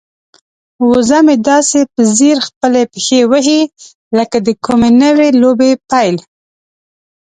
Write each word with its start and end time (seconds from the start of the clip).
وزه 0.91 1.19
مې 1.25 1.35
داسې 1.49 1.79
په 1.93 2.01
ځیر 2.17 2.37
خپلې 2.47 2.83
پښې 2.93 3.21
وهي 3.31 3.61
لکه 4.17 4.37
د 4.45 4.49
کومې 4.65 4.89
نوې 5.03 5.29
لوبې 5.41 5.71
پیل. 5.89 6.15